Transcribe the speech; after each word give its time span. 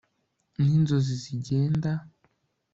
n'inzozi 0.63 1.13
zigenda 1.23 1.91